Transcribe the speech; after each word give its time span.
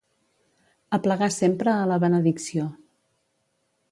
Aplegar 0.97 1.29
sempre 1.35 1.75
a 1.75 1.85
la 1.91 1.99
benedicció. 2.05 2.65